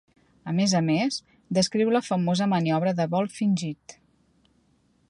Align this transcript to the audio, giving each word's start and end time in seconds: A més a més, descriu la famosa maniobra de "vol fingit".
A 0.51 0.53
més 0.59 0.71
a 0.79 0.79
més, 0.87 1.17
descriu 1.59 1.93
la 1.97 2.01
famosa 2.09 2.49
maniobra 2.55 2.95
de 3.03 3.09
"vol 3.13 3.31
fingit". 3.39 3.99